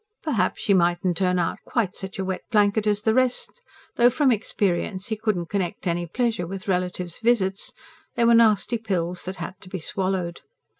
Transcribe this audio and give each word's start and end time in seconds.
Perhaps 0.23 0.59
she 0.61 0.73
mightn't 0.73 1.15
turn 1.15 1.37
out 1.37 1.59
quite 1.63 1.93
such 1.93 2.17
a 2.17 2.25
wet 2.25 2.41
blanket 2.49 2.87
as 2.87 3.03
the 3.03 3.13
rest; 3.13 3.61
though, 3.97 4.09
from 4.09 4.31
experience, 4.31 5.09
he 5.09 5.15
couldn't 5.15 5.45
connect 5.51 5.85
any 5.85 6.07
pleasure 6.07 6.47
with 6.47 6.67
relatives' 6.67 7.19
visits: 7.21 7.71
they 8.15 8.25
were 8.25 8.33
nasty 8.33 8.79
pills 8.79 9.25
that 9.25 9.35
had 9.35 9.53
to 9.61 9.69
be 9.69 9.79
swallowed. 9.79 10.41